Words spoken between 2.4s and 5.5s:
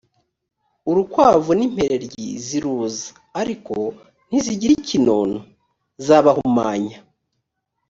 ziruza ariko ntizigira ikinono;